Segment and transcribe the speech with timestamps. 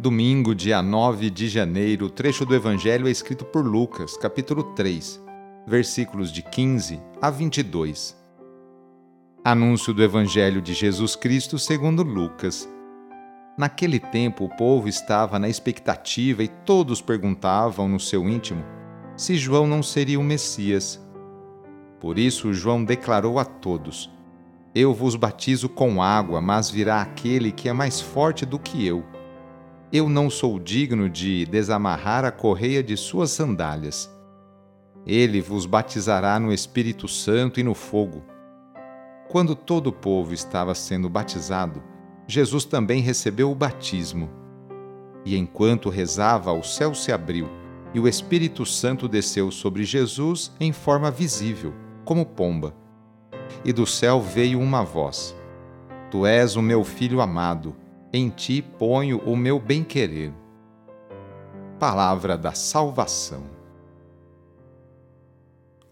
[0.00, 5.20] Domingo, dia 9 de janeiro, o trecho do Evangelho é escrito por Lucas, capítulo 3,
[5.66, 8.16] versículos de 15 a 22.
[9.44, 12.68] Anúncio do Evangelho de Jesus Cristo segundo Lucas.
[13.58, 18.64] Naquele tempo, o povo estava na expectativa e todos perguntavam no seu íntimo
[19.16, 21.04] se João não seria o Messias.
[21.98, 24.08] Por isso, João declarou a todos:
[24.72, 29.04] Eu vos batizo com água, mas virá aquele que é mais forte do que eu
[29.90, 34.10] eu não sou digno de desamarrar a correia de suas sandálias.
[35.06, 38.22] Ele vos batizará no Espírito Santo e no fogo.
[39.30, 41.82] Quando todo o povo estava sendo batizado,
[42.26, 44.28] Jesus também recebeu o batismo.
[45.24, 47.48] E enquanto rezava, o céu se abriu
[47.94, 51.72] e o Espírito Santo desceu sobre Jesus em forma visível,
[52.04, 52.74] como pomba.
[53.64, 55.34] E do céu veio uma voz:
[56.10, 57.74] Tu és o meu filho amado
[58.12, 60.32] em ti ponho o meu bem-querer.
[61.78, 63.42] Palavra da salvação.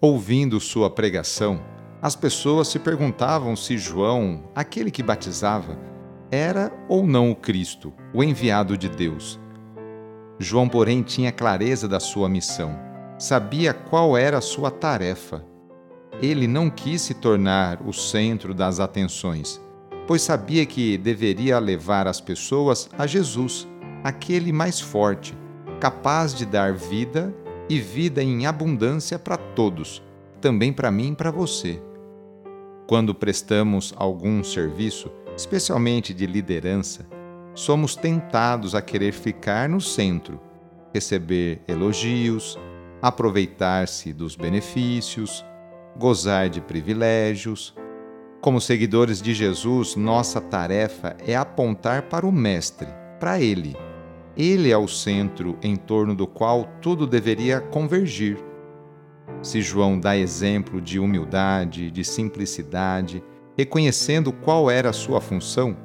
[0.00, 1.60] Ouvindo sua pregação,
[2.00, 5.78] as pessoas se perguntavam se João, aquele que batizava,
[6.30, 9.38] era ou não o Cristo, o enviado de Deus.
[10.38, 12.78] João, porém, tinha clareza da sua missão,
[13.18, 15.44] sabia qual era a sua tarefa.
[16.20, 19.65] Ele não quis se tornar o centro das atenções
[20.06, 23.66] pois sabia que deveria levar as pessoas a Jesus,
[24.04, 25.36] aquele mais forte,
[25.80, 27.34] capaz de dar vida
[27.68, 30.02] e vida em abundância para todos,
[30.40, 31.82] também para mim e para você.
[32.86, 37.04] Quando prestamos algum serviço, especialmente de liderança,
[37.52, 40.40] somos tentados a querer ficar no centro,
[40.94, 42.56] receber elogios,
[43.02, 45.44] aproveitar-se dos benefícios,
[45.98, 47.74] gozar de privilégios,
[48.46, 52.86] como seguidores de Jesus, nossa tarefa é apontar para o Mestre,
[53.18, 53.76] para Ele.
[54.36, 58.38] Ele é o centro em torno do qual tudo deveria convergir.
[59.42, 63.20] Se João dá exemplo de humildade, de simplicidade,
[63.58, 65.76] reconhecendo qual era a sua função,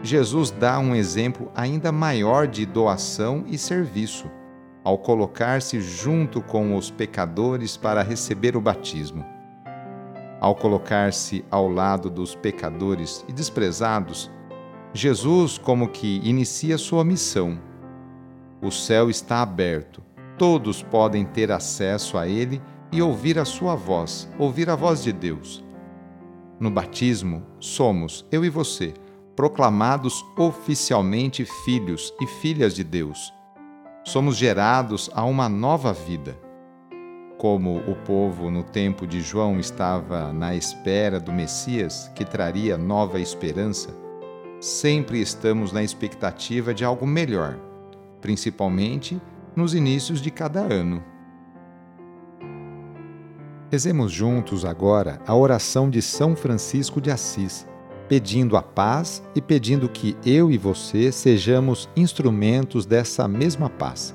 [0.00, 4.30] Jesus dá um exemplo ainda maior de doação e serviço,
[4.84, 9.33] ao colocar-se junto com os pecadores para receber o batismo.
[10.44, 14.30] Ao colocar-se ao lado dos pecadores e desprezados,
[14.92, 17.58] Jesus como que inicia sua missão.
[18.60, 20.02] O céu está aberto,
[20.36, 22.60] todos podem ter acesso a ele
[22.92, 25.64] e ouvir a sua voz, ouvir a voz de Deus.
[26.60, 28.92] No batismo, somos, eu e você,
[29.34, 33.32] proclamados oficialmente filhos e filhas de Deus.
[34.04, 36.43] Somos gerados a uma nova vida
[37.44, 43.20] como o povo no tempo de João estava na espera do Messias que traria nova
[43.20, 43.94] esperança,
[44.58, 47.58] sempre estamos na expectativa de algo melhor,
[48.22, 49.20] principalmente
[49.54, 51.04] nos inícios de cada ano.
[53.70, 57.66] Rezemos juntos agora a oração de São Francisco de Assis,
[58.08, 64.14] pedindo a paz e pedindo que eu e você sejamos instrumentos dessa mesma paz.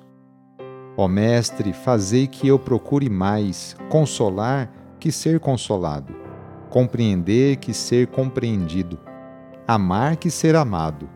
[0.97, 6.13] Ó Mestre, fazei que eu procure mais consolar que ser consolado,
[6.69, 8.99] compreender que ser compreendido,
[9.67, 11.09] amar que ser amado,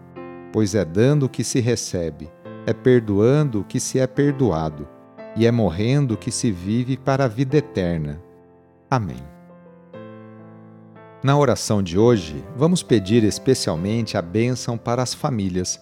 [0.51, 2.31] pois é dando que se recebe,
[2.65, 4.87] é perdoando que se é perdoado,
[5.35, 8.21] e é morrendo que se vive para a vida eterna.
[8.89, 9.21] Amém.
[11.21, 15.81] Na oração de hoje, vamos pedir especialmente a bênção para as famílias.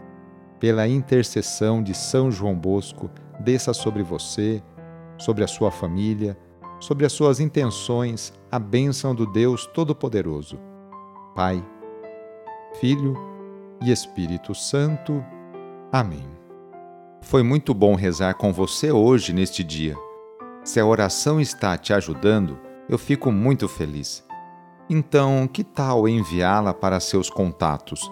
[0.61, 3.09] Pela intercessão de São João Bosco,
[3.39, 4.61] desça sobre você,
[5.17, 6.37] sobre a sua família,
[6.79, 10.59] sobre as suas intenções, a bênção do Deus Todo-Poderoso.
[11.33, 11.65] Pai,
[12.79, 13.17] Filho
[13.81, 15.25] e Espírito Santo.
[15.91, 16.27] Amém.
[17.23, 19.95] Foi muito bom rezar com você hoje, neste dia.
[20.63, 24.23] Se a oração está te ajudando, eu fico muito feliz.
[24.87, 28.11] Então, que tal enviá-la para seus contatos,